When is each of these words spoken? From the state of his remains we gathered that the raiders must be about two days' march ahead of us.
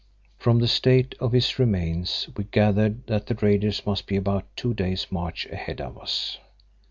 From 0.39 0.57
the 0.57 0.67
state 0.67 1.13
of 1.19 1.31
his 1.31 1.59
remains 1.59 2.27
we 2.35 2.45
gathered 2.45 3.05
that 3.05 3.27
the 3.27 3.35
raiders 3.35 3.85
must 3.85 4.07
be 4.07 4.15
about 4.15 4.47
two 4.55 4.73
days' 4.73 5.05
march 5.11 5.45
ahead 5.45 5.79
of 5.79 5.95
us. 5.95 6.39